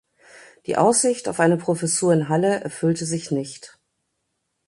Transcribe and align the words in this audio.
Die 0.65 0.77
Aussicht 0.77 1.27
auf 1.27 1.39
eine 1.39 1.57
Professur 1.57 2.11
in 2.11 2.27
Halle 2.27 2.61
erfüllte 2.61 3.05
sich 3.05 3.29
nicht. 3.29 3.77